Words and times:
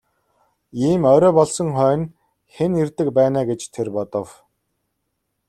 Ийм 0.89 1.01
орой 1.13 1.33
болсон 1.39 1.67
хойно 1.77 2.07
хэн 2.53 2.71
ирдэг 2.81 3.07
байна 3.17 3.37
аа 3.41 3.47
гэж 3.49 3.61
тэр 3.73 3.87
бодов. 3.95 4.27